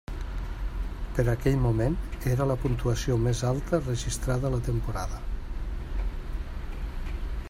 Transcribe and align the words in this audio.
Per 1.17 1.25
aquell 1.33 1.57
moment 1.65 1.97
era 2.31 2.47
la 2.51 2.57
puntuació 2.63 3.17
més 3.27 3.43
alta 3.51 3.81
registrada 3.89 4.49
a 4.49 4.53
la 4.55 4.63
temporada. 4.69 5.21